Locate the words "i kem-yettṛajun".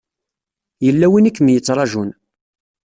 1.29-2.09